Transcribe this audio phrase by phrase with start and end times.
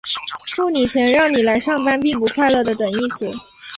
[0.55, 3.31] 付你钱让你来上班并不快乐的等义词。